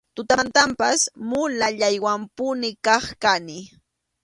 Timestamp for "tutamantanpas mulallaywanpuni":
0.17-2.69